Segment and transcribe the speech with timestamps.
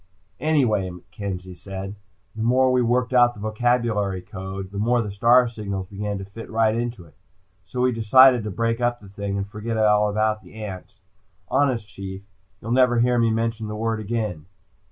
[0.39, 1.93] "Anyway," Kenzie said.
[2.35, 6.25] "The more we worked out the vocabulary code, the more the star signals began to
[6.25, 7.13] fit right into it.
[7.67, 10.95] So we decided to break up the thing, and forget all about ants.
[11.49, 12.23] Honest Chief,
[12.63, 14.47] you'll never hear me mention the word again."